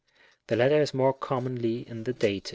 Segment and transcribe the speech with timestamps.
[0.47, 2.49] (The latter is more commonly in the Dat.)